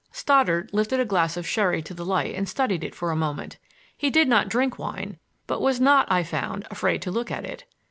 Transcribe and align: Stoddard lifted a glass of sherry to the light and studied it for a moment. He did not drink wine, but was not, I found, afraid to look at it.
Stoddard 0.11 0.71
lifted 0.73 0.99
a 0.99 1.05
glass 1.05 1.37
of 1.37 1.45
sherry 1.45 1.83
to 1.83 1.93
the 1.93 2.03
light 2.03 2.33
and 2.33 2.49
studied 2.49 2.83
it 2.83 2.95
for 2.95 3.11
a 3.11 3.15
moment. 3.15 3.59
He 3.95 4.09
did 4.09 4.27
not 4.27 4.49
drink 4.49 4.79
wine, 4.79 5.19
but 5.45 5.61
was 5.61 5.79
not, 5.79 6.11
I 6.11 6.23
found, 6.23 6.65
afraid 6.71 7.03
to 7.03 7.11
look 7.11 7.29
at 7.29 7.45
it. 7.45 7.65